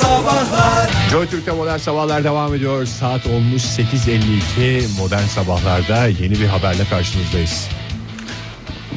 [0.00, 2.86] Sabahlar Joy Türk'te modern sabahlar devam ediyor.
[2.86, 7.68] Saat olmuş 8.52 modern sabahlarda yeni bir haberle karşınızdayız.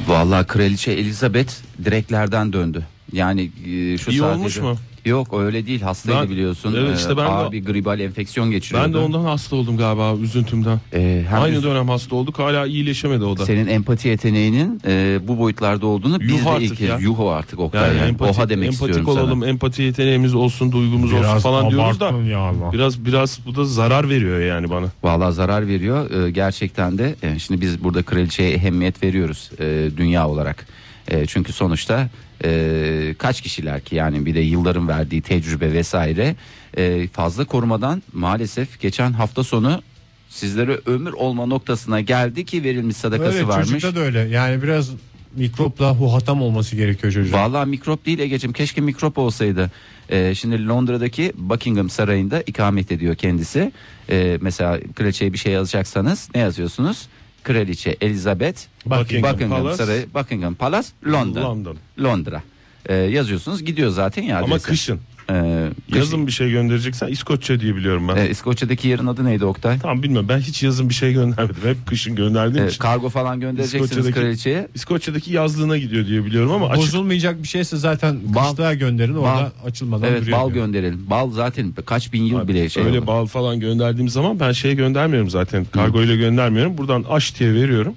[0.07, 1.53] Vallahi kraliçe Elizabeth
[1.85, 2.85] direklerden döndü.
[3.13, 4.77] Yani e, şu İyi sadece- olmuş mu?
[5.05, 6.75] Yok öyle değil hastaydı Ben- biliyorsun.
[6.77, 8.87] Evet, Ee, işte ben de- ağır bir gribal enfeksiyon geçiriyordu.
[8.87, 10.79] Ben de ondan hasta oldum galiba üzüntümden.
[10.93, 13.45] Ee, hem Aynı üz- dönem hasta olduk hala iyileşemedi o da.
[13.45, 16.97] senin empati yeteneğinin e, bu boyutlarda olduğunu biz Yuh de artık ilk kez ya.
[16.97, 19.49] yuhu artık o Yani, yani, empati, oha demek empatik istiyorum olalım, sana.
[19.49, 22.71] empati yeteneğimiz olsun, duygumuz olsun falan diyoruz da ya Allah.
[22.73, 24.85] biraz biraz bu da zarar veriyor yani bana.
[25.03, 27.15] Vallahi zarar veriyor Ee, gerçekten de.
[27.23, 30.65] e, şimdi biz burada kraliçeye ehemmiyet veriyoruz e, dünya olarak.
[31.07, 32.09] E, çünkü sonuçta
[32.43, 36.35] e, kaç kişiler ki yani bir de yılların verdiği tecrübe vesaire
[36.77, 39.81] e, fazla korumadan maalesef geçen hafta sonu
[40.29, 43.69] sizlere ömür olma noktasına geldi ki verilmiş sadakası Evet varmış.
[43.69, 44.19] çocukta da öyle.
[44.19, 44.89] Yani biraz
[45.35, 47.33] mikropla huhatam olması gerekiyor çocuğun.
[47.33, 49.71] Vallahi mikrop değil Ege'cim keşke mikrop olsaydı.
[50.09, 53.71] Ee, şimdi Londra'daki Buckingham Sarayı'nda ikamet ediyor kendisi.
[54.09, 57.07] Ee, mesela kraliçeye bir şey yazacaksanız ne yazıyorsunuz?
[57.49, 59.77] Kraliçe Elizabeth Buckingham Buckingham Palace.
[59.83, 61.41] Sarayı Buckingham Palace Londra.
[61.41, 61.77] London.
[61.99, 62.43] Londra.
[62.85, 64.39] Ee, yazıyorsunuz gidiyor zaten ya.
[64.39, 64.99] Ama kışın.
[65.31, 68.15] Ee, Yazın bir şey göndereceksen İskoçya diye biliyorum ben.
[68.17, 69.79] Ee, İskoçya'daki yerin adı neydi Oktay?
[69.79, 71.55] Tamam bilmiyorum ben hiç yazın bir şey göndermedim.
[71.63, 72.79] Hep kışın gönderdiğim Ee, için.
[72.79, 74.67] kargo falan göndereceksiniz İskoçya'daki- kraliçeye.
[74.75, 79.51] İskoçya'daki yazlığına gidiyor diye biliyorum ama açık Bozulmayacak bir şeyse zaten Bal- kışlığa gönderin orada
[79.63, 80.37] bal- açılmadan Evet duruyor.
[80.37, 81.05] bal gönderelim.
[81.09, 83.07] Bal zaten kaç bin yıl bile şey öyle oldu.
[83.07, 85.65] bal falan gönderdiğim zaman ben şey göndermiyorum zaten.
[85.65, 86.77] Kargo ile göndermiyorum.
[86.77, 87.93] Buradan aş diye veriyorum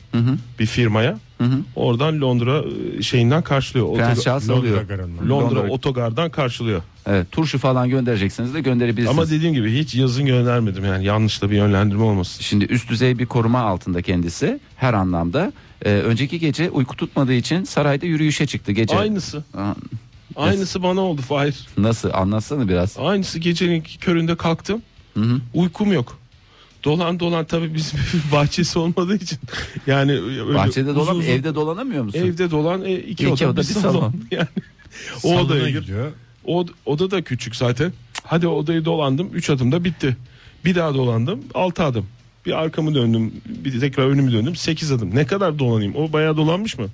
[0.59, 1.19] bir firmaya.
[1.77, 2.63] Oradan Londra
[2.99, 3.97] e, şeyinden karşılıyor.
[4.23, 4.83] Charles Londra alıyor.
[4.83, 5.31] garından.
[5.31, 6.83] Londra, Londra- otogardan karşılıyor.
[7.07, 9.19] Evet, turşu falan göndereceksiniz de gönderebilirsiniz.
[9.19, 12.41] Ama dediğim gibi hiç yazın göndermedim yani yanlış da bir yönlendirme olmasın.
[12.43, 15.53] Şimdi üst düzey bir koruma altında kendisi her anlamda.
[15.85, 18.97] Ee, önceki gece uyku tutmadığı için sarayda yürüyüşe çıktı gece.
[18.99, 19.45] Aynısı.
[19.57, 19.75] Aa,
[20.37, 21.67] Aynısı bana oldu Fahir.
[21.79, 22.99] Nasıl anlatsana biraz.
[22.99, 24.83] Aynısı gecenin köründe kalktım.
[25.55, 26.19] Uykum yok.
[26.85, 29.39] Dolan dolan tabii bizim evin bahçesi olmadığı için
[29.87, 32.19] yani öyle Bahçede dolan uzun- evde dolanamıyor musun?
[32.19, 33.93] evde dolan e, iki, İki oda, oda, bir salon.
[34.01, 34.15] salon.
[34.31, 34.47] yani
[35.25, 36.13] o odaya gidiyor.
[36.47, 37.93] O oda da küçük zaten.
[38.25, 40.17] Hadi odayı dolandım 3 adımda bitti.
[40.65, 42.07] Bir daha dolandım 6 adım.
[42.47, 45.15] Bir arkamı döndüm, bir tekrar önümü döndüm 8 adım.
[45.15, 45.95] Ne kadar dolanayım?
[45.97, 46.87] O bayağı dolanmış mı?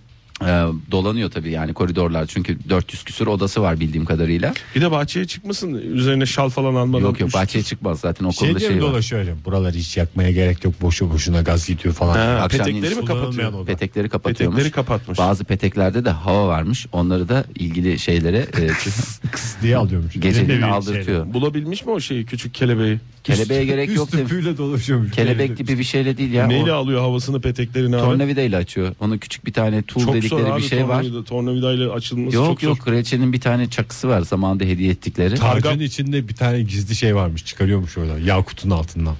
[0.42, 4.54] Ee, dolanıyor tabii yani koridorlar çünkü 400 küsur odası var bildiğim kadarıyla.
[4.74, 7.02] Bir de bahçeye çıkmasın üzerine şal falan almadan.
[7.04, 8.82] Yok yok bahçeye çıkmaz zaten o Şey konuda diye şey var.
[8.90, 9.34] dolaşıyor öyle.
[9.44, 10.74] Buraları hiç yakmaya gerek yok.
[10.82, 12.14] Boşu boşuna gaz gidiyor falan.
[12.16, 13.52] Ha, Akşamleyin petekleri mi kullanılmayan kapatıyor?
[13.52, 13.64] oda.
[13.64, 14.56] Petekleri kapatıyormuş.
[14.56, 15.18] Petekleri kapatmış.
[15.18, 16.86] Bazı peteklerde de hava varmış.
[16.92, 18.68] Onları da ilgili şeylere e,
[19.62, 20.14] diye alıyormuş.
[20.14, 21.34] geceliğini Elinde bir aldırtıyor.
[21.34, 22.98] Bulabilmiş mi o şeyi küçük kelebeği?
[23.24, 24.06] Kelebeğe gerek yok.
[24.08, 24.28] Üst demiş.
[24.30, 25.10] tüpüyle dolaşıyormuş.
[25.10, 26.46] Kelebek gibi bir şeyle değil ya.
[26.46, 28.02] Neyle O alıyor havasını peteklerini abi?
[28.04, 28.94] tornavidayla açıyor.
[29.00, 31.02] Onun küçük bir tane tool Çok dedikleri zor abi bir şey var.
[31.02, 32.84] tornavida, tornavidayla açılması Yok çok yok zor.
[32.84, 35.34] kraliçenin bir tane çakısı var zamanında hediye ettikleri.
[35.34, 37.44] Tacın içinde bir tane gizli şey varmış.
[37.44, 38.18] Çıkarıyormuş orada.
[38.18, 39.14] Yakutun altından.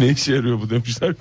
[0.00, 1.14] Ne işe yarıyor bu demişler.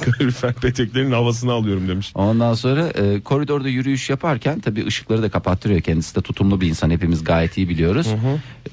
[0.00, 2.12] Kalorifer peteklerin havasını alıyorum demiş.
[2.14, 5.80] Ondan sonra e, koridorda yürüyüş yaparken tabii ışıkları da kapattırıyor.
[5.80, 8.06] Kendisi de tutumlu bir insan hepimiz gayet iyi biliyoruz.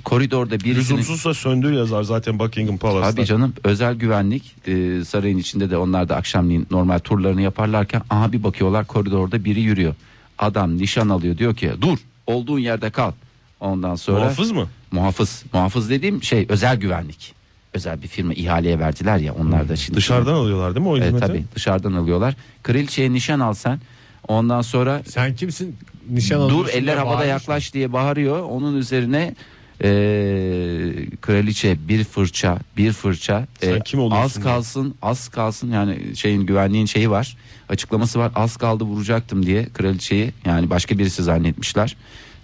[0.03, 3.21] Koridorda birisinin Lüzumsuzsa söndür yazar zaten Buckingham Palace'da.
[3.21, 8.31] Abi canım özel güvenlik e, sarayın içinde de onlar da akşamleyin normal turlarını yaparlarken aha
[8.31, 9.95] bir bakıyorlar koridorda biri yürüyor.
[10.37, 11.97] Adam nişan alıyor diyor ki dur
[12.27, 13.11] olduğun yerde kal.
[13.59, 14.67] Ondan sonra Muhafız mı?
[14.91, 17.33] muhafız muhafız dediğim şey özel güvenlik.
[17.73, 21.05] Özel bir firma ihaleye verdiler ya onlar da şimdi Dışarıdan alıyorlar değil mi o Evet,
[21.05, 21.25] hizmeti?
[21.27, 22.35] tabii dışarıdan alıyorlar.
[22.63, 23.79] Kraliçeye nişan al sen.
[24.27, 25.77] Ondan sonra Sen kimsin?
[26.09, 28.43] Nişan dur alıyorsun eller diye havada bağırmış yaklaş diye bağırıyor.
[28.43, 29.35] Onun üzerine
[29.83, 34.43] eee, kraliçe bir fırça bir fırça Sen kim oluyorsun az diye.
[34.43, 37.37] kalsın az kalsın yani şeyin güvenliğin şeyi var
[37.69, 41.97] açıklaması var az kaldı vuracaktım diye kraliçeyi yani başka birisi zannetmişler.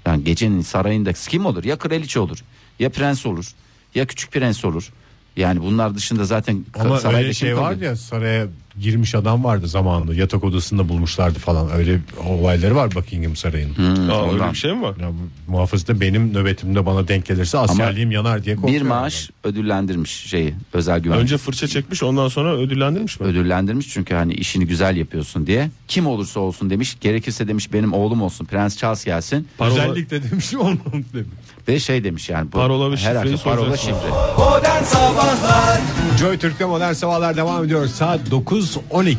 [0.06, 2.44] Yani gecenin sarayında kim olur ya kraliçe olur
[2.80, 3.52] ya prens olur
[3.96, 4.92] ya küçük prens olur.
[5.38, 8.48] Yani bunlar dışında zaten Ama öyle sarayda şey kim var ya saraya
[8.82, 13.76] girmiş adam vardı zamanında yatak odasında bulmuşlardı falan öyle olayları var Buckingham Sarayı'nın.
[13.78, 14.96] Hmm, Aa, öyle bir şey mi var?
[15.02, 18.82] Ya bu muhafız da benim nöbetimde bana denk gelirse askerliğim yanar diye korkuyor.
[18.82, 21.24] bir maaş ödüllendirmiş şeyi özel güvenlik.
[21.24, 23.28] Önce fırça çekmiş ondan sonra ödüllendirmiş mi?
[23.28, 25.70] ödüllendirmiş çünkü hani işini güzel yapıyorsun diye.
[25.88, 26.98] Kim olursa olsun demiş.
[27.02, 28.46] Gerekirse demiş benim oğlum olsun.
[28.46, 29.48] Prens Charles gelsin.
[29.58, 30.78] Parola, Özellikle demiş olmam
[31.14, 31.28] demiş.
[31.68, 32.48] Ve şey demiş yani.
[32.48, 34.10] Bu, Parola ve her şifreyi akşam parola şifre.
[34.38, 35.82] Modern Sabahlar
[36.20, 37.88] Joy Türk'te modern sabahlar devam ediyor.
[37.88, 38.32] Saat
[38.66, 39.16] 9.12.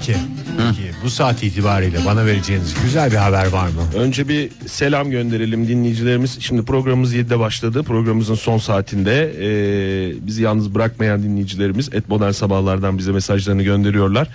[0.56, 3.82] Peki, bu saat itibariyle bana vereceğiniz güzel bir haber var mı?
[3.96, 6.38] Önce bir selam gönderelim dinleyicilerimiz.
[6.40, 7.82] Şimdi programımız 7'de başladı.
[7.82, 14.28] Programımızın son saatinde e, bizi yalnız bırakmayan dinleyicilerimiz et modern sabahlardan bize mesajlarını gönderiyorlar.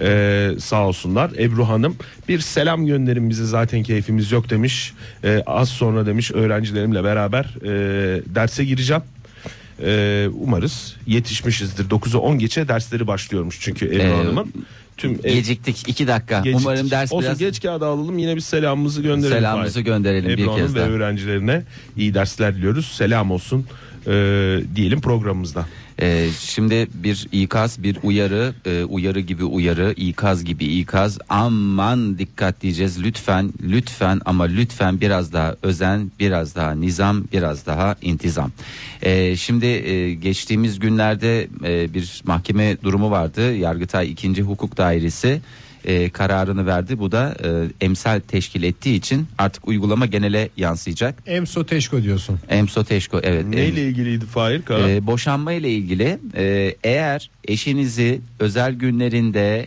[0.00, 1.30] E, sağ olsunlar.
[1.38, 1.96] Ebru Hanım
[2.28, 4.92] bir selam gönderin bize zaten keyfimiz yok demiş.
[5.24, 7.68] E, az sonra demiş öğrencilerimle beraber e,
[8.34, 9.02] derse gireceğim.
[9.82, 11.88] Ee, umarız yetişmişizdir.
[11.90, 14.52] 9'u 10 geçe dersleri başlıyormuş çünkü Ebru Ee, Hanım'ın.
[14.96, 16.40] Tüm ev- Geciktik iki dakika.
[16.40, 16.66] Geciktik.
[16.66, 19.36] Umarım ders Olsun biraz geç kağıda alalım yine biz selamımızı gönderelim.
[19.38, 19.84] Selamımızı Fahir.
[19.84, 20.88] gönderelim bir Ebru Hanım kez ve daha.
[20.88, 21.62] öğrencilerine
[21.96, 22.86] iyi dersler diliyoruz.
[22.86, 23.66] Selam olsun
[24.06, 24.10] e,
[24.76, 25.66] diyelim programımızda.
[26.00, 31.18] Ee, şimdi bir ikaz bir uyarı e, uyarı gibi uyarı ikaz gibi ikaz.
[31.28, 33.02] Aman dikkat diyeceğiz.
[33.02, 38.50] Lütfen lütfen ama lütfen biraz daha özen biraz daha nizam biraz daha intizam.
[39.02, 43.54] Ee, şimdi e, geçtiğimiz günlerde e, bir mahkeme durumu vardı.
[43.56, 44.42] Yargıtay 2.
[44.42, 45.40] Hukuk Dairesi
[45.86, 47.48] e, kararını verdi bu da e,
[47.86, 52.38] emsal teşkil ettiği için artık uygulama genele yansıyacak Emso Teşko diyorsun.
[52.48, 54.90] emso teşko evet em- Neyle ilgiliydi Fahir Kara?
[54.90, 59.66] ee, boşanma ile ilgili e, eğer eşinizi özel günlerinde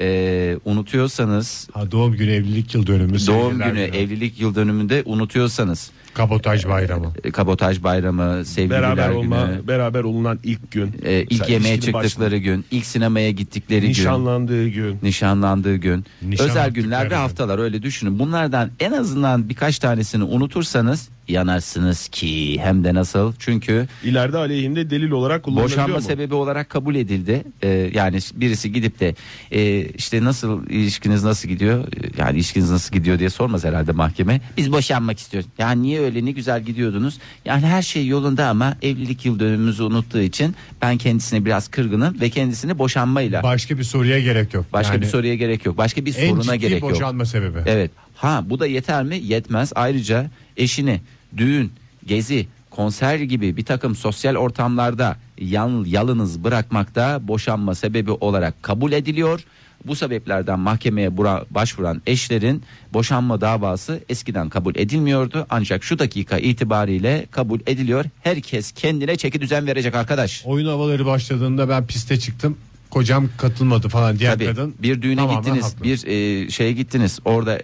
[0.00, 3.26] e, unutuyorsanız Ha, doğum günü evlilik yıl dönümü.
[3.26, 7.12] doğum sevgililer günü evlilik yıl dönümünde unutuyorsanız Kabotaj bayramı.
[7.24, 10.94] e, kabotaj bayramı sevgililer beraber günü olma, beraber olunan ilk gün.
[11.04, 14.98] e, ilk yemeğe çıktıkları gün ilk sinemaya gittikleri gün Nişanlandığı gün.
[15.02, 16.04] nişanlandığı gün
[16.38, 17.16] özel günler ve gün.
[17.16, 23.88] haftalar öyle düşünün bunlardan en azından birkaç tanesini unutursanız yanarsınız ki hem de nasıl çünkü
[24.04, 26.02] İleride aleyhinde delil olarak kullanılabiliyor Boşanma mu?
[26.02, 27.44] sebebi olarak kabul edildi.
[27.62, 29.14] Ee, yani birisi gidip de
[29.50, 31.84] e, işte nasıl ilişkiniz nasıl gidiyor?
[32.18, 34.40] Yani ilişkiniz nasıl gidiyor diye sormaz herhalde mahkeme.
[34.56, 35.50] Biz boşanmak istiyoruz.
[35.58, 37.18] Yani niye öyle ne güzel gidiyordunuz?
[37.44, 42.30] Yani her şey yolunda ama evlilik yıl dönümümüzü unuttuğu için ben kendisine biraz kırgınım ve
[42.30, 44.64] kendisini boşanmayla Başka bir soruya gerek yok.
[44.72, 45.78] başka Yani bir soruya gerek yok.
[45.78, 46.90] Başka bir en soruna ciddi gerek yok.
[46.90, 47.58] boşanma sebebi.
[47.66, 47.90] Evet.
[48.14, 49.20] Ha bu da yeter mi?
[49.24, 49.72] Yetmez.
[49.74, 51.00] Ayrıca eşini
[51.36, 51.72] düğün,
[52.06, 59.44] gezi, konser gibi bir takım sosyal ortamlarda yan, yalınız bırakmakta boşanma sebebi olarak kabul ediliyor.
[59.84, 67.26] Bu sebeplerden mahkemeye bura- başvuran eşlerin boşanma davası eskiden kabul edilmiyordu ancak şu dakika itibariyle
[67.30, 68.04] kabul ediliyor.
[68.22, 70.42] Herkes kendine çeki düzen verecek arkadaş.
[70.46, 72.56] Oyun havaları başladığında ben piste çıktım.
[72.90, 74.74] Kocam katılmadı falan diğer Tabii kadın.
[74.82, 75.84] bir düğüne gittiniz, haklı.
[75.84, 77.18] bir e, şeye gittiniz.
[77.24, 77.58] Orada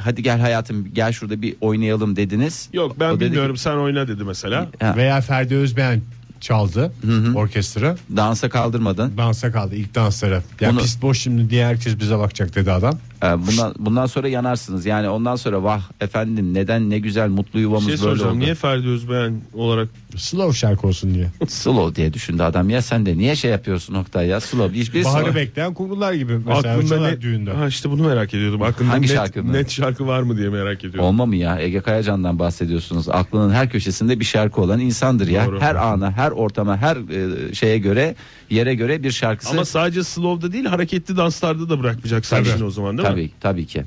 [0.00, 2.68] hadi gel hayatım gel şurada bir oynayalım dediniz.
[2.72, 4.64] Yok ben O dedi bilmiyorum sen oyna dedi mesela.
[4.70, 6.00] ki, ha, Veya Ferdi Özbeğen
[6.40, 6.92] çaldı
[7.34, 7.96] orkestra.
[8.16, 9.12] dansa kaldırmadın.
[9.16, 10.42] Dansa kaldı ilk danslara.
[10.60, 12.98] Ya Bunu- pist boş şimdi diye herkes bize bakacak dedi adam.
[13.24, 14.86] E, bundan bundan sonra yanarsınız.
[14.86, 18.38] Yani ondan sonra vah efendim neden ne güzel mutlu Bir yuvamız şey böyle oldu.
[18.38, 21.26] Niye Ferdi Özbeğen olarak Slow şarkı olsun diye.
[21.48, 22.70] Slow diye düşündü adam.
[22.70, 24.40] Ya sen de niye şey yapıyorsun Oktay ya?
[24.40, 27.52] Slow hiçbir Baharı slow- bekleyen kumrular gibi mesela aklında ne, düğünde.
[27.52, 28.62] Ha işte bunu merak ediyordum.
[28.62, 29.52] Aklında Hangi net, şarkı mı?
[29.52, 31.04] net şarkı var mı diye merak ediyorum.
[31.04, 31.60] Olma mı ya?
[31.60, 33.08] Ege Kayacan'dan bahsediyorsunuz.
[33.08, 35.46] Aklının her köşesinde bir şarkı olan insandır ya.
[35.46, 35.60] Doğru.
[35.60, 38.14] Her ana, her ortama, her e, şeye göre,
[38.50, 39.50] yere göre bir şarkısı.
[39.50, 43.13] Ama sadece slow'da değil hareketli danslarda da bırakmayacaksın o zaman değil mi?
[43.13, 43.84] tabii, Tabii ki.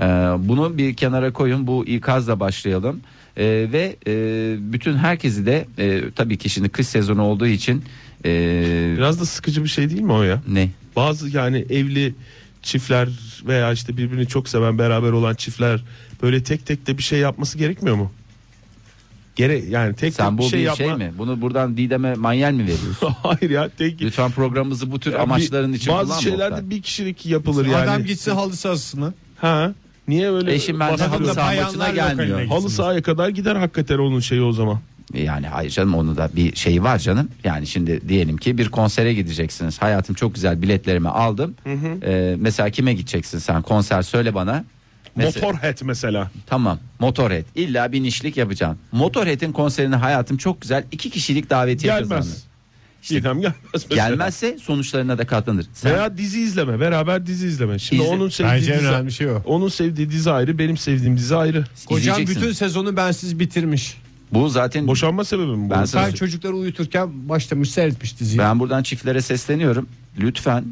[0.00, 0.02] Ee,
[0.38, 1.66] bunu bir kenara koyun.
[1.66, 3.00] Bu ikazla başlayalım.
[3.36, 4.12] Ee, ve e,
[4.72, 7.84] bütün herkesi de e, tabii ki şimdi kış sezonu olduğu için
[8.24, 10.42] e, Biraz da sıkıcı bir şey değil mi o ya?
[10.48, 10.68] ne?
[10.96, 12.14] Bazı yani evli
[12.62, 13.08] çiftler
[13.46, 15.84] veya işte birbirini çok seven beraber olan çiftler
[16.22, 18.12] böyle tek tek de bir şey yapması gerekmiyor mu?
[19.36, 20.84] Gere yani tek Sen tek bu bir şey bir yapma.
[20.86, 21.12] şey mi?
[21.18, 23.08] Bunu buradan Didem'e manyel mi veriyorsun?
[23.22, 26.70] Hayır ya tek Lütfen programımızı bu tür Ya amaçların bir- için bazı kullanma şeylerde Oktay.
[26.70, 27.76] bir kişilik yapılır yani.
[27.76, 29.12] Adam gitsin halı sahasına.
[29.36, 29.72] Ha?
[30.08, 30.54] Niye öyle?
[30.54, 32.46] Eşim bende Baskılı- halı saha maçına gelmiyor.
[32.46, 34.78] Halı sahaya kadar gider hakikaten onun şeyi o zaman.
[35.14, 37.28] Yani hayır canım onun da bir şeyi var canım.
[37.44, 39.82] Yani şimdi diyelim ki bir konsere gideceksiniz.
[39.82, 41.54] Hayatım çok güzel biletlerimi aldım.
[41.66, 43.62] Ee, mesela kime gideceksin sen?
[43.62, 44.64] Konser söyle bana.
[45.16, 46.30] Mesela- Motorhead mesela.
[46.46, 48.78] Tamam Motorhead illa bir nişlik yapacağım.
[48.92, 52.20] Motorhead'in konserine hayatım çok güzel iki kişilik davetiye kazandı.
[52.24, 52.44] Gelmez.
[53.10, 53.94] İlham gelmez mesela.
[54.08, 55.66] Gelmezse sonuçlarına da katlanır.
[55.74, 56.80] Sen Veya dizi izleme.
[56.80, 57.78] Beraber dizi izleme.
[57.78, 59.42] Şimdi İzle- onun sevdiği Bence dizi, önemli şey o.
[59.46, 61.64] onun sevdiği dizi ayrı, benim sevdiğim dizi ayrı.
[61.86, 63.96] Kocam bütün sezonu bensiz bitirmiş.
[64.32, 65.70] bu zaten Boşanma sebebi mi bu?
[65.70, 68.38] Ben Sen sana- çocukları uyuturken başlamış seyretmiş diziyi.
[68.38, 69.88] Ben buradan çiftlere sesleniyorum.
[70.18, 70.64] Lütfen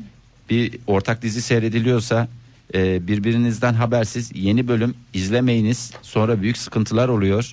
[0.51, 2.29] bir ortak dizi seyrediliyorsa
[2.75, 5.91] e, birbirinizden habersiz yeni bölüm izlemeyiniz.
[6.03, 7.53] Sonra büyük sıkıntılar oluyor.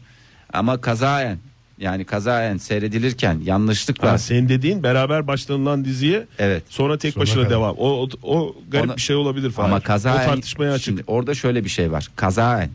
[0.53, 1.37] Ama kazayen
[1.79, 7.43] yani kazayen seyredilirken yanlışlıkla Ha, senin dediğin beraber başlanılan diziye evet sonra tek Sonuna başına
[7.43, 7.49] kadar.
[7.55, 7.75] devam.
[7.77, 9.67] O, o, o garip Ona- bir şey olabilir falan.
[9.69, 10.85] ama kazayen O tartışmaya açık.
[10.85, 12.07] şimdi orada şöyle bir şey var.
[12.15, 12.69] Kazayen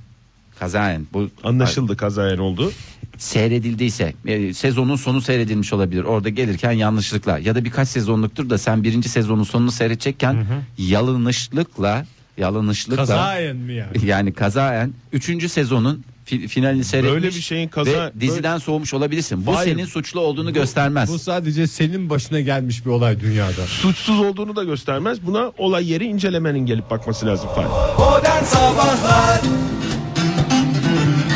[0.58, 2.72] kazayen bu Anlaşıldı kazayen oldu.
[3.18, 6.02] seyredildiyse e, sezonun sonu seyredilmiş olabilir.
[6.04, 10.46] Orada gelirken yanlışlıkla ya da birkaç sezonluktur da sen birinci sezonun sonunu seyredecekken
[10.78, 12.06] yalınışlıkla
[12.38, 13.90] yalınışlıkla Kazayen mi yani?
[14.06, 15.50] yani kazaen 3.
[15.52, 19.46] sezonun fi- finalini seyretmiş Böyle bir şeyin kaza- ve diziden soğumuş olabilirsin.
[19.46, 19.72] Bu Hayır.
[19.72, 21.08] senin suçlu olduğunu göstermez.
[21.08, 23.66] Bu sadece senin başına gelmiş bir olay dünyada.
[23.66, 25.26] Suçsuz olduğunu da göstermez.
[25.26, 27.70] Buna olay yeri incelemenin gelip bakması lazım falan.
[27.98, 29.40] Modern Sabahlar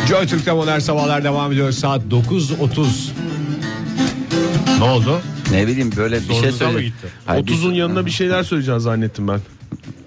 [0.09, 1.73] Joy Türk'te modern sabahlar devam ediyor.
[1.73, 2.87] Saat 9.30.
[4.79, 5.21] Ne oldu?
[5.51, 6.87] Ne bileyim böyle bir şey Zorunuza mı söyle.
[6.87, 7.07] gitti?
[7.27, 9.41] Hayır, 30'un biz- yanına bir şeyler söyleyeceğim zannettim ben.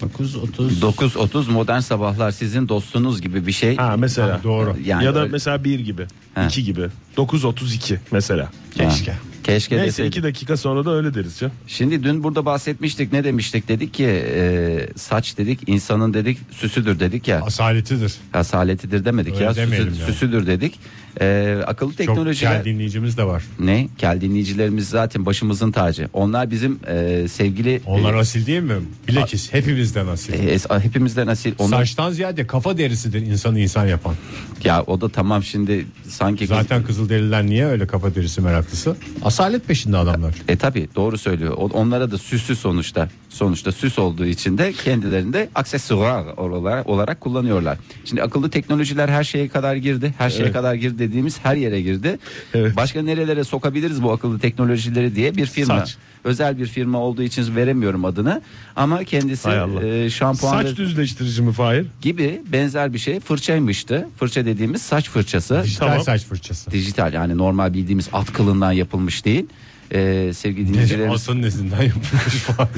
[0.02, 0.82] 9 30.
[0.82, 3.76] 9.30 modern sabahlar sizin dostunuz gibi bir şey.
[3.76, 4.34] Ha mesela.
[4.34, 4.76] Ha, doğru.
[4.86, 6.06] Yani ya da öyle- mesela 1 gibi.
[6.36, 6.46] Ha.
[6.46, 6.88] 2 gibi.
[7.18, 8.50] 9.32 mesela.
[8.72, 9.14] Keşke.
[9.44, 10.10] Keşke Neyse deseydim.
[10.10, 11.52] 2 dakika sonra da öyle deriz ya.
[11.68, 17.28] Şimdi dün burada bahsetmiştik ne demiştik dedik ki e, saç dedik insanın dedik süsüdür dedik
[17.28, 18.14] ya Asaletidir.
[18.34, 20.12] asaletidir demedik Öyle ya demeyelim süsü- yani.
[20.14, 20.80] süsüdür dedik.
[21.22, 23.44] E, akıllı Çok teknolojiler kel dinleyicimiz de var.
[23.60, 26.08] ne kel dinleyicilerimiz zaten başımızın tacı.
[26.14, 28.74] Onlar bizim e, sevgili Onlar e, asil değil mi?
[29.08, 30.34] Bilakis hepimizden asil.
[30.34, 31.54] e, es- hepimizden asil.
[31.60, 34.16] Onu, Saçtan ziyade kafa derisidir insanı insan yapan.
[34.64, 38.96] ya o da tamam şimdi sanki kız- Zaten Kızılderililer niye öyle kafa derisi meraklısı?
[39.24, 40.34] Asalet peşinde adamlar.
[40.48, 41.54] E tabi doğru söylüyor.
[41.58, 43.10] Onlara da süslü sonuçta.
[43.30, 47.78] Sonuçta süs olduğu için de kendilerinde aksesuar olarak, olarak kullanıyorlar.
[48.06, 50.14] Şimdi akıllı teknolojiler her şeye kadar girdi.
[50.18, 50.54] Her şeye Evet.
[50.54, 52.20] kadar girdi dediğimiz her yere girdi.
[52.54, 52.76] Evet.
[52.76, 55.80] Başka nerelere sokabiliriz bu akıllı teknolojileri diye bir firma.
[55.80, 55.98] Saç.
[56.24, 58.42] Özel bir firma olduğu için veremiyorum adını.
[58.76, 59.50] Ama kendisi
[59.84, 61.86] e, şampuan Saç düzleştirici mi Fahir?
[62.02, 64.08] gibi benzer bir şey fırçaymıştı.
[64.18, 65.62] Fırça dediğimiz saç fırçası.
[65.64, 66.04] Dijital Tamam.
[66.04, 66.72] saç fırçası.
[66.72, 69.46] Dijital yani normal bildiğimiz at kılından yapılmış değil.
[69.94, 72.70] Ee, sevgili dinleyicilerimiz Asın nesinden yapılmış falan.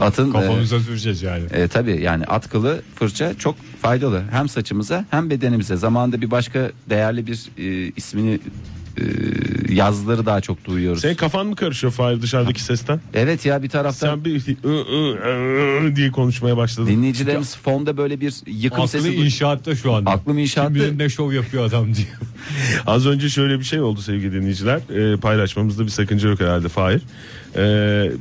[0.00, 1.44] atın e, Kafamıza süreceğiz yani.
[1.52, 5.76] E, tabii yani at kılı fırça çok faydalı hem saçımıza hem bedenimize.
[5.76, 8.40] Zamanında bir başka değerli bir e, ismini
[8.98, 9.02] e,
[9.68, 11.00] yazıları daha çok duyuyoruz.
[11.02, 13.00] Senin kafan mı karışıyor Fahir dışarıdaki sesten?
[13.14, 16.88] Evet ya bir taraftan Sen bir ı, ı, ı diye konuşmaya başladın.
[16.88, 19.14] dinleyicilerimiz fonda böyle bir yıkım Aklı sesi.
[19.14, 20.10] inşaatta şu anda.
[20.10, 20.68] Aklım inşaatta.
[20.68, 22.06] Kim bilir ne şov yapıyor adam diye.
[22.86, 24.80] Az önce şöyle bir şey oldu sevgili dinleyiciler.
[25.14, 27.00] Ee, paylaşmamızda bir sakınca yok herhalde Fahir.
[27.56, 27.58] Ee,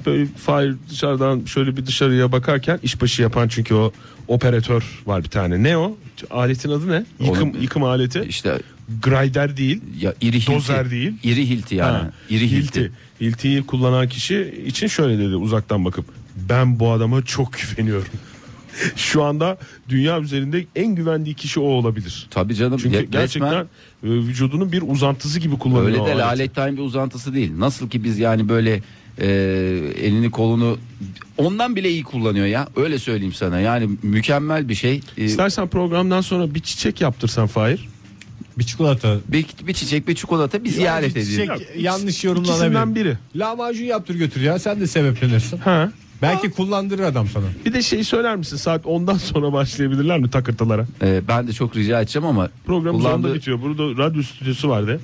[0.06, 3.92] böyle Fahir dışarıdan şöyle bir dışarıya bakarken işbaşı yapan çünkü o
[4.28, 5.64] operatör var bir tane.
[5.64, 5.98] Ne o?
[6.32, 7.06] Aletin adı ne?
[7.20, 8.26] Yıkım Onun- yıkım aleti.
[8.30, 8.60] İşte
[9.04, 9.82] Grider değil.
[10.02, 10.52] ya iri hilti.
[10.52, 11.14] Dozer değil.
[11.24, 11.98] İri hilti yani.
[11.98, 12.92] Ha, İri hilti.
[13.22, 16.06] Hilti'yi kullanan kişi için şöyle dedi uzaktan bakıp.
[16.50, 18.08] Ben bu adama çok güveniyorum.
[18.96, 19.58] Şu anda
[19.90, 22.28] dünya üzerinde en güvendiği kişi o olabilir.
[22.32, 22.78] Tabii canım.
[22.82, 23.64] Çünkü ya- gerçekten resmen
[24.04, 25.86] e, vücudunun bir uzantısı gibi kullanıyor.
[26.06, 27.52] Öyle de laletten bir uzantısı değil.
[27.58, 28.82] Nasıl ki biz yani böyle
[29.22, 29.28] e,
[30.02, 30.78] elini kolunu
[31.38, 32.68] ondan bile iyi kullanıyor ya.
[32.76, 33.60] Öyle söyleyeyim sana.
[33.60, 35.02] Yani mükemmel bir şey.
[35.18, 37.88] E, İstersen programdan sonra bir çiçek yaptırsan Fahir.
[38.60, 39.16] Bir çikolata.
[39.28, 41.56] bir, bir çiçek bir çikolata bir ziyaret Bir edelim.
[41.58, 43.06] çiçek yanlış İkisinden yorumlanabilir.
[43.06, 43.18] biri.
[43.36, 45.58] Lahmacun yaptır götür ya sen de sebeplenirsin.
[45.58, 45.92] Ha.
[46.22, 47.46] Belki kullandırır adam sana.
[47.66, 50.86] Bir de şey söyler misin saat 10'dan sonra başlayabilirler mi takırtılara?
[51.02, 53.62] E, ben de çok rica edeceğim ama Programın kullandığı- sonunda bitiyor.
[53.62, 55.00] Burada radyo stüdyosu vardı.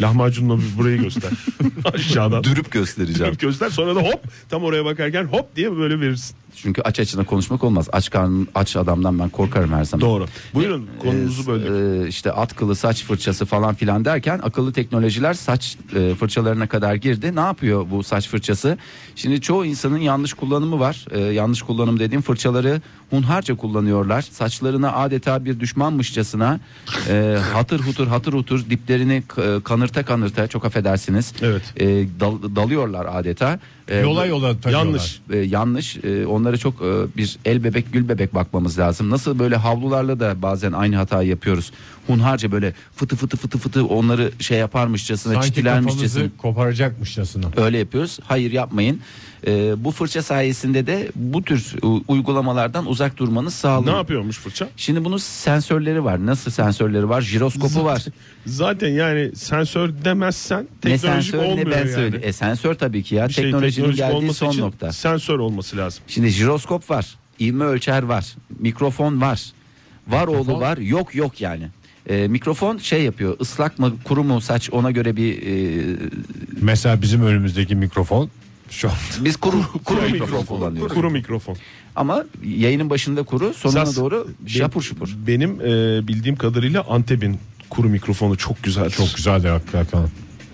[0.00, 1.30] Lahmacunla bir burayı göster.
[1.94, 2.44] Aşağıdan.
[2.44, 3.30] dürüp göstereceğim.
[3.32, 6.36] Dürüp göster sonra da hop tam oraya bakarken hop diye böyle verirsin.
[6.54, 7.88] Çünkü aç açına konuşmak olmaz.
[7.92, 10.08] Aç karnın aç adamdan ben korkarım her zaman.
[10.08, 10.26] Doğru.
[10.54, 12.06] Buyurun konumuzu Ee, böldük.
[12.06, 16.94] e, işte at kılı saç fırçası falan filan derken akıllı teknolojiler saç e, fırçalarına kadar
[16.94, 17.36] girdi.
[17.36, 18.78] Ne yapıyor bu saç fırçası?
[19.14, 21.06] Şimdi çoğu insanın yanlış kullanımı var.
[21.10, 24.22] E, yanlış kullanım dediğim fırçaları hunharca kullanıyorlar.
[24.22, 26.60] Saçlarına adeta bir düşmanmışçasına
[27.08, 31.32] e, hatır hutur hatır hutur diplerini k- kanırta kanırta çok affedersiniz.
[31.42, 31.62] Evet.
[31.80, 31.86] E,
[32.20, 33.58] dal- dalıyorlar adeta.
[33.88, 34.84] E, Yola yola takıyorlar.
[34.86, 35.20] Yanlış.
[35.32, 35.96] e, yanlış.
[35.96, 39.10] E, onlara çok e, bir el bebek gül bebek bakmamız lazım.
[39.10, 41.72] Nasıl böyle havlularla da bazen aynı hatayı yapıyoruz.
[42.06, 47.46] Hunharca böyle fıtı fıtı fıtı fıtı onları şey yaparmışçasına Sanki çitilermişçasına kafamızı koparacakmışçasına.
[47.56, 48.18] öyle yapıyoruz.
[48.24, 49.00] Hayır yapmayın.
[49.46, 51.74] E, bu fırça sayesinde de bu tür
[52.08, 53.96] uygulamalardan uzak durmanız Ne sağlıyor.
[53.96, 54.68] yapıyormuş fırça?
[54.76, 56.26] Şimdi bunun sensörleri var.
[56.26, 57.20] Nasıl sensörleri var?
[57.22, 58.04] Jiroskopu var.
[58.46, 61.92] Zaten yani sensör demezsen Ne teknolojik sensör ne olmuyor ben yani.
[61.92, 62.28] söyleyeyim.
[62.28, 63.28] E sensör tabii ki ya.
[63.28, 64.92] Bir şey Teknolojinin teknolojik geldiği olması son için nokta.
[64.92, 66.02] Sensör olması lazım.
[66.06, 69.52] Şimdi jiroskop var, ivme ölçer var, mikrofon var,
[70.08, 71.68] var oğlu var, yok yok yani.
[72.08, 75.96] Ee, mikrofon şey yapıyor, ıslak mı kuru mu saç ona göre bir e,
[76.60, 78.30] Mesela bizim önümüzdeki mikrofon
[78.70, 80.94] şu an biz kuru kuru mikrofon kullanıyoruz.
[80.94, 81.56] Kuru mikrofon.
[81.96, 85.08] Ama yayının başında kuru, sonuna Esas doğru şapur şupur.
[85.26, 85.64] Benim e,
[86.08, 87.38] bildiğim kadarıyla Antep'in
[87.70, 88.90] kuru mikrofonu çok güzel.
[88.90, 90.00] çok güzel de hakikaten.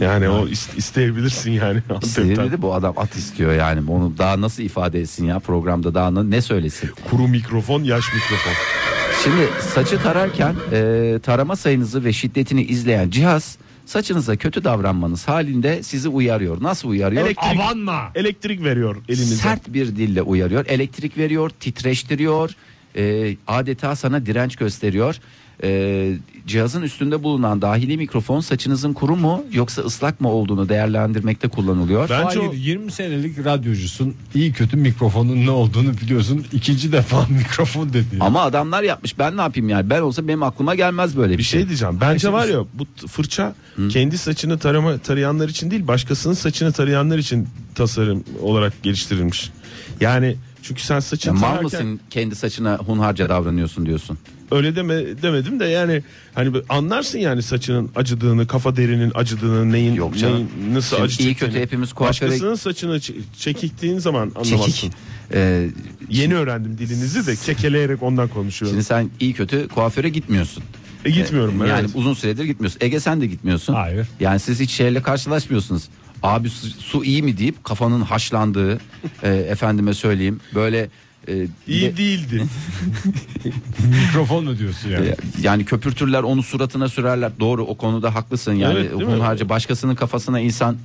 [0.00, 1.82] Yani o is- isteyebilirsin yani.
[2.04, 3.90] Sinirli bu adam at istiyor yani.
[3.90, 6.90] Onu daha nasıl ifade etsin ya programda daha ne söylesin?
[7.10, 8.52] Kuru mikrofon, yaş mikrofon.
[9.24, 16.08] Şimdi saçı tararken e, tarama sayınızı ve şiddetini izleyen cihaz saçınıza kötü davranmanız halinde sizi
[16.08, 16.62] uyarıyor.
[16.62, 17.26] Nasıl uyarıyor?
[17.26, 18.10] Elektrik, Abanma.
[18.14, 19.34] elektrik veriyor elinize.
[19.34, 20.66] Sert bir dille uyarıyor.
[20.66, 22.50] Elektrik veriyor, titreştiriyor.
[22.96, 25.16] e, adeta sana direnç gösteriyor.
[25.62, 26.12] E,
[26.46, 32.08] cihazın üstünde bulunan dahili mikrofon saçınızın kuru mu yoksa ıslak mı olduğunu değerlendirmekte kullanılıyor.
[32.10, 34.14] Ben- Bence Hayır, o- 20 senelik radyocusun.
[34.34, 36.44] iyi kötü mikrofonun ne olduğunu biliyorsun.
[36.52, 38.06] İkinci defa mikrofon dedi.
[38.20, 41.42] Ama adamlar yapmış ben ne yapayım yani ben olsa benim aklıma gelmez böyle bir, Bir
[41.42, 41.98] şey diyeceğim.
[42.00, 43.54] Bence var ya bu fırça
[43.90, 49.50] kendi saçını tarama tarayanlar için değil, başkasının saçını tarayanlar için tasarım olarak geliştirilmiş.
[50.00, 54.18] Yani çünkü sen Ya saçını mal tararken mısın kendi saçına hunharca davranıyorsun diyorsun.
[54.52, 56.02] Öyle deme demedim de yani
[56.34, 60.34] hani anlarsın yani saçının acıdığını, kafa derinin acıdığını, neyin, Yok canım.
[60.36, 61.52] neyin nasıl Şimdi acı iyi çektiğini.
[61.52, 64.56] kötü hepimiz kuaföre- Başkasının saçını ç- çekiktiğin zaman anlamazsın.
[64.56, 64.92] Çekik.
[65.34, 65.68] Ee,
[66.10, 68.74] Yeni öğrendim dilinizi de kekeleyerek ondan konuşuyorum.
[68.74, 70.62] şimdi sen iyi kötü kuaföre gitmiyorsun.
[71.04, 71.66] E, gitmiyorum ben.
[71.66, 71.90] Yani evet.
[71.94, 72.78] uzun süredir gitmiyorsun.
[72.82, 73.74] Ege sen de gitmiyorsun.
[73.74, 74.06] Hayır.
[74.20, 75.88] Yani siz hiç şeyle karşılaşmıyorsunuz.
[76.22, 78.78] Abi su, su iyi mi deyip kafanın haşlandığı
[79.22, 80.88] e, efendime söyleyeyim böyle
[81.28, 82.44] e, İyi de- değildi.
[84.06, 85.06] mikrofon mu diyorsun yani?
[85.06, 87.32] e, yani köpürtürler onu suratına sürerler.
[87.40, 88.52] Doğru o konuda haklısın.
[88.52, 90.76] Yani Evet, hunharca başkasının kafasına insan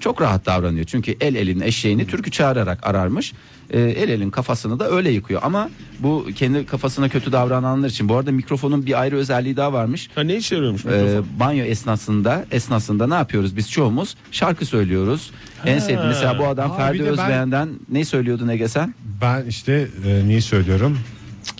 [0.00, 0.84] çok rahat davranıyor.
[0.86, 3.32] Çünkü el elin eşeğini türkü çağırarak ararmış.
[3.70, 5.40] E, el elin kafasını da öyle yıkıyor.
[5.44, 8.08] Ama bu kendi kafasına kötü davrananlar için.
[8.08, 10.10] Bu arada mikrofonun bir ayrı özelliği daha varmış.
[10.14, 11.26] ha ne işe yarıyormuş Ee, mikrofon?
[11.40, 15.30] banyo esnasında esnasında ne yapıyoruz biz çoğumuz şarkı söylüyoruz.
[15.66, 18.94] En sevdiğim mesela bu adam Aa, Ferdi de ben- Özbeğen'den ne söylüyordun Ege sen?
[19.20, 20.98] Ben işte e, neyi söylüyorum?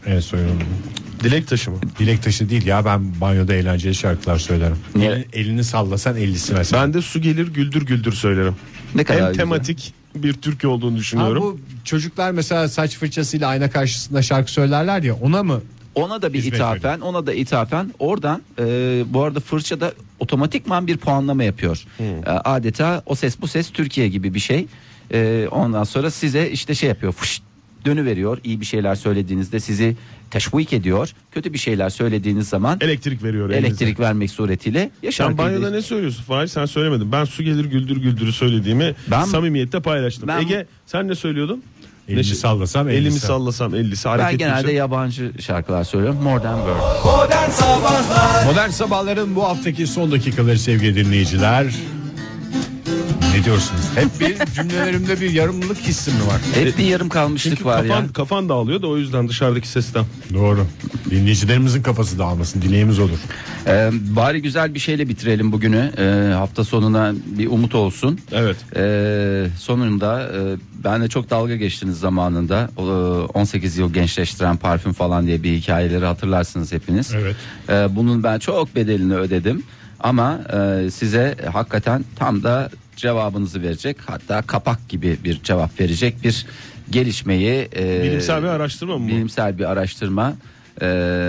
[0.06, 0.62] En söylüyorum.
[1.24, 1.76] Dilek taşı mı?
[1.98, 4.76] Dilek taşı değil ya ben banyoda eğlenceli şarkılar söylerim.
[4.94, 5.10] Niye?
[5.10, 6.82] Elini, elini sallasan ellisi mesela.
[6.82, 8.56] Ben de su gelir güldür güldür söylerim.
[8.94, 9.42] Ne kadar Hem güzel.
[9.44, 11.42] tematik bir türkü olduğunu Ha, düşünüyorum.
[11.42, 15.60] bu çocuklar mesela saç fırçasıyla ayna karşısında şarkı söylerler ya ona mı?
[15.94, 17.94] Ona da bir Hizmet ithafen, ona da ithafen.
[17.98, 18.64] Oradan e,
[19.06, 21.84] bu arada fırçada otomatikman bir puanlama yapıyor.
[21.96, 22.06] Hmm.
[22.06, 24.66] E, adeta o ses bu ses Türkiye gibi bir şey.
[25.12, 27.12] E, ondan sonra size işte şey yapıyor.
[27.12, 27.42] Fışt,
[27.84, 28.38] dönü veriyor.
[28.44, 29.96] İyi bir şeyler söylediğinizde sizi
[30.30, 31.12] teşvik ediyor.
[31.32, 33.66] Kötü bir şeyler söylediğiniz zaman Elektrik veriyor elinize.
[33.66, 36.22] elektrik vermek suretiyle ya Sen banyoda da- ne söylüyorsun?
[36.22, 37.12] Fahir sen söylemedin.
[37.12, 40.28] Ben su gelir güldür güldürü söylediğimi Ben- samimiyetle paylaştım.
[40.28, 41.62] Ben- Ege sen ne söylüyordun?
[42.08, 43.00] Elimi şey- sallasam ellisi.
[43.02, 44.76] Elimi sallasam ellisi Ben genelde edecek.
[44.76, 46.18] yabancı şarkılar söylüyorum.
[46.22, 46.56] Modern
[47.50, 51.66] Sabahlar Modern sabahların bu haftaki son dakikaları sevgili dinleyiciler.
[53.44, 53.82] Ne diyorsunuz?
[53.94, 56.40] Hep bir cümlelerimde bir yarımlık hissim mi var?
[56.54, 58.12] Hep bir yarım kalmışlık Çünkü var kafan, ya.
[58.12, 60.04] kafan dağılıyor da o yüzden dışarıdaki sesten.
[60.34, 60.66] Doğru.
[61.10, 62.62] Dinleyicilerimizin kafası dağılmasın.
[62.62, 63.18] Dileğimiz olur.
[63.66, 65.92] Ee, bari güzel bir şeyle bitirelim bugünü.
[65.98, 68.18] Ee, hafta sonuna bir umut olsun.
[68.32, 68.56] Evet.
[68.76, 72.70] Ee, sonunda e, ben de çok dalga geçtiniz zamanında.
[72.78, 77.14] Ee, 18 yıl gençleştiren parfüm falan diye bir hikayeleri hatırlarsınız hepiniz.
[77.14, 77.36] Evet.
[77.68, 79.62] Ee, bunun ben çok bedelini ödedim.
[80.00, 86.46] Ama e, size hakikaten tam da cevabınızı verecek hatta kapak gibi bir cevap verecek bir
[86.90, 89.08] gelişmeyi e, Bilimsel bir araştırma mı bu?
[89.08, 90.34] bilimsel bir araştırma
[90.82, 90.86] e,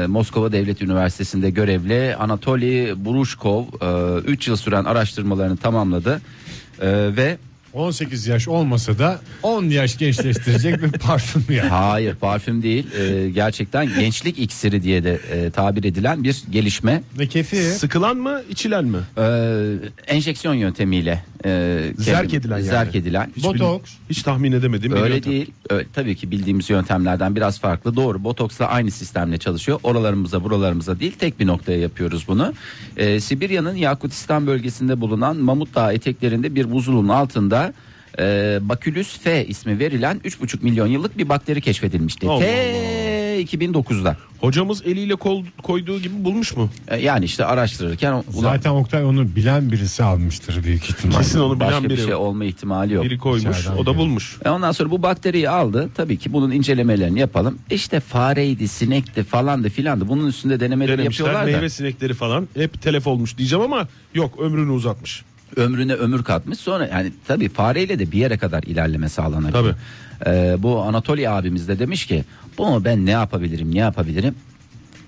[0.07, 3.63] Moskova Devlet Üniversitesi'nde görevli Anatoly Burushkov
[4.27, 6.21] 3 yıl süren araştırmalarını tamamladı
[6.81, 7.37] E, ve
[7.73, 11.69] 18 yaş olmasa da 10 yaş gençleştirecek bir parfüm yani.
[11.69, 17.27] hayır parfüm değil e, gerçekten gençlik iksiri diye de e, tabir edilen bir gelişme Ve
[17.27, 18.97] kefi Sıkılan mı içilen mi?
[19.17, 19.23] e,
[20.07, 22.67] enjeksiyon yöntemiyle e, Zerk edilen yani.
[22.67, 23.91] zerk edilen Hiç, Botoks.
[23.91, 25.31] bil- hiç tahmin edemediğim bir Öyle yöntem.
[25.33, 25.51] değil.
[25.69, 27.95] Öyle, tabii ki bildiğimiz yöntemlerden biraz farklı.
[27.95, 28.23] Doğru.
[28.23, 29.79] Botoksla aynı sistemle çalışıyor.
[29.83, 32.53] Oralarımıza, buralarımıza değil, tek bir noktaya yapıyoruz bunu.
[32.97, 37.73] Ee, Sibirya'nın Yakutistan bölgesinde bulunan Mamut Dağı eteklerinde bir buzulun altında
[38.19, 42.27] e, Bakülüs F ismi verilen 3,5 milyon yıllık bir bakteri keşfedilmişti.
[42.29, 42.45] Allah T
[43.41, 44.17] 2009'da.
[44.39, 46.69] Hocamız eliyle kol, koyduğu gibi bulmuş mu?
[46.87, 51.17] E, yani işte araştırırken ulan zaten Oktay onu bilen birisi almıştır büyük ihtimalle.
[51.17, 53.03] Kesin onu bilen başka bir biri, şey olma ihtimali yok.
[53.03, 53.59] biri koymuş.
[53.59, 54.37] İçeriden O da bulmuş.
[54.45, 55.89] E ondan sonra bu bakteriyi aldı.
[55.95, 57.59] Tabii ki bunun incelemelerini yapalım.
[57.71, 60.07] İşte fareydi, sinekti falandı filandı.
[60.07, 64.39] Bunun üstünde denemeleri Denemişler yapıyorlar da meyve sinekleri falan hep telef olmuş diyeceğim ama yok
[64.39, 65.23] ömrünü uzatmış.
[65.55, 66.59] ömrüne ömür katmış.
[66.59, 69.53] Sonra yani tabii fareyle de bir yere kadar ilerleme sağlanabilir.
[69.53, 69.75] Tabii.
[70.25, 72.23] Ee, bu Anatoly abimiz de demiş ki
[72.57, 74.35] bunu ben ne yapabilirim ne yapabilirim?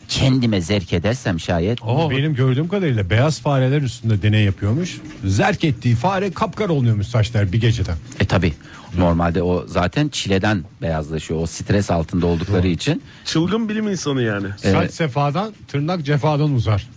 [0.08, 1.80] Kendime zerk edersem şayet.
[1.82, 4.98] Ama benim gördüğüm kadarıyla beyaz fareler üstünde deney yapıyormuş.
[5.26, 7.96] Zerk ettiği fare kapkar oluyormuş saçlar bir geceden.
[8.20, 8.54] E tabii
[8.98, 11.42] normalde o zaten çileden beyazlaşıyor.
[11.42, 13.04] O stres altında oldukları için.
[13.26, 14.48] Çılgın bilim insanı yani.
[14.58, 16.88] Saç sefadan tırnak cefadan uzar.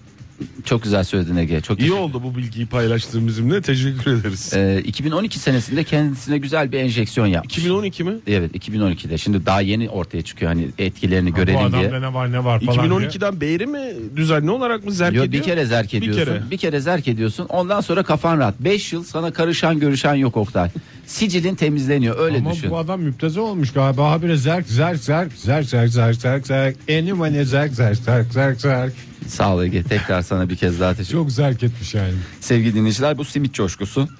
[0.64, 1.60] Çok güzel söyledin Ege.
[1.60, 4.52] Çok İyi teşekkür- oldu bu bilgiyi paylaştığın bizimle teşekkür ederiz.
[4.56, 7.58] Ee, 2012 senesinde kendisine güzel bir enjeksiyon yapmış.
[7.58, 8.12] 2012 mi?
[8.26, 9.18] Evet 2012'de.
[9.18, 11.88] Şimdi daha yeni ortaya çıkıyor hani etkilerini Bu görelim diye.
[11.88, 13.08] adamda ne var ne var falan diye.
[13.08, 13.80] 2012'den beri mi
[14.16, 15.42] düzenli olarak mı zerk Yo, ediyor?
[15.42, 16.34] bir kere zerk Bir ediyorsun.
[16.50, 16.70] Bir kere.
[16.70, 16.80] kere.
[16.80, 17.46] zerk ediyorsun.
[17.48, 18.60] Ondan sonra kafan rahat.
[18.60, 20.70] 5 yıl sana karışan görüşen yok Oktay.
[21.14, 22.70] Sicilin temizleniyor öyle Ama düşün.
[22.70, 24.10] bu adam müpteze olmuş galiba.
[24.10, 26.76] Habire zerk zerk zerk zerk zerk zerk zerk zerk.
[26.90, 28.92] Anyone zerk zerk zerk zerk zerk.
[29.26, 32.12] Sağ ol Ege tekrar sana bir kez daha teşekkür Çok zerk etmiş yani.
[32.40, 34.08] Sevgili dinleyiciler bu simit coşkusu.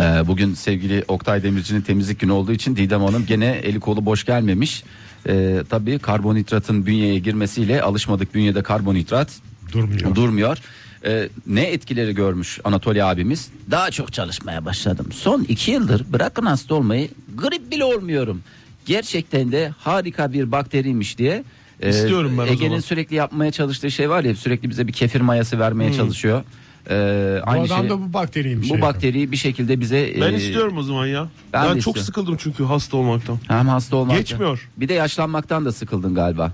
[0.00, 4.24] Ee, bugün sevgili Oktay Demirci'nin temizlik günü olduğu için Didem Hanım gene eli kolu boş
[4.24, 4.84] gelmemiş.
[5.28, 9.28] Ee, tabii karbonhidratın bünyeye girmesiyle alışmadık bünyede karbonhidrat
[9.72, 10.14] Durmuyor.
[10.14, 10.58] durmuyor.
[11.04, 13.48] Ee, ne etkileri görmüş Anatoly abimiz?
[13.70, 15.06] Daha çok çalışmaya başladım.
[15.12, 18.42] Son iki yıldır bırakın hasta olmayı grip bile olmuyorum.
[18.86, 21.44] Gerçekten de harika bir bakteriymiş diye.
[21.80, 22.80] e, İstiyorum ben o Ege'nin zaman.
[22.80, 26.42] sürekli yapmaya çalıştığı şey var ya sürekli bize bir kefir mayası vermeye çalışıyor.
[26.90, 28.70] Ee, Bu aynı adam şey, da bu bakteriymiş.
[28.70, 31.28] bu bakteriyi bir şekilde bize Ben e, istiyorum o zaman ya.
[31.52, 32.02] ben Ben, çok istiyorum.
[32.02, 33.38] sıkıldım çünkü hasta olmaktan.
[33.48, 34.20] hem hasta olmaktan.
[34.20, 34.68] Geçmiyor.
[34.76, 36.52] Bir de yaşlanmaktan da sıkıldın galiba.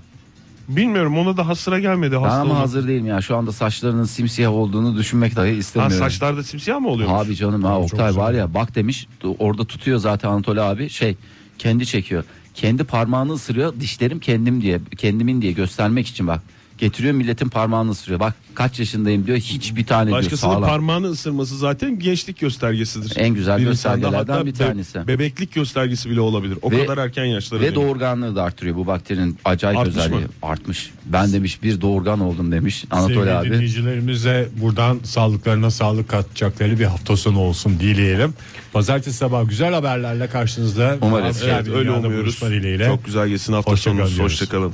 [0.69, 2.63] Bilmiyorum ona daha sıra gelmedi Ben hasta ama olmak.
[2.63, 3.21] hazır değilim ya.
[3.21, 5.97] Şu anda saçlarının simsiyah olduğunu düşünmek dahi Ha, istemiyorum.
[5.97, 7.09] saçlarda simsiyah mı oluyor?
[7.25, 8.21] Abi canım ha Çok Oktay güzel.
[8.23, 9.07] var ya bak demiş
[9.39, 11.15] orada tutuyor zaten Anatoli abi şey
[11.57, 12.23] kendi çekiyor.
[12.53, 16.41] Kendi parmağını ısırıyor dişlerim kendim diye kendimin diye göstermek için bak.
[16.79, 18.19] Getiriyor milletin parmağını ısırıyor.
[18.19, 19.37] Bak kaç yaşındayım diyor.
[19.37, 20.69] Hiçbir tane diyor Başkasının sağlam.
[20.69, 23.13] parmağını ısırması zaten gençlik göstergesidir.
[23.17, 25.07] En güzel Bir göstergelerden bir be- tanesi.
[25.07, 26.57] bebeklik göstergesi bile olabilir.
[26.61, 30.19] O Ve- kadar erken yaşlara Ve doğurganlığı da arttırıyor bu bakterinin acayip Artmış özelliği.
[30.21, 30.27] mı?
[30.41, 30.91] Artmış.
[31.05, 33.49] Ben demiş bir doğurgan oldum demiş Anatoli Sevgili abi.
[33.51, 38.33] dinleyicilerimize buradan sağlıklarına sağlık katacakları bir hafta sonu olsun dileyelim.
[38.73, 40.97] Pazartesi sabah güzel haberlerle karşınızda.
[41.01, 41.43] Umarız.
[41.43, 42.39] Evet öyle umuyoruz.
[42.87, 44.19] Çok güzel geçsin hafta diyoruz.
[44.19, 44.73] Hoşçakalın.